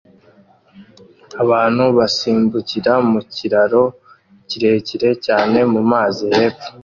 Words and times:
Abantu 1.43 1.83
basimbukira 1.97 2.93
mu 3.11 3.19
kiraro 3.33 3.83
kirekire 4.49 5.09
cyane 5.25 5.57
mumazi 5.71 6.25
hepfo 6.37 6.69